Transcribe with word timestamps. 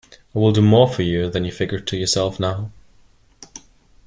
I 0.33 0.39
will 0.39 0.51
do 0.51 0.63
more 0.63 0.89
for 0.91 1.03
you 1.03 1.29
than 1.29 1.45
you 1.45 1.51
figure 1.51 1.79
to 1.79 1.95
yourself 1.95 2.39
now. 2.39 2.71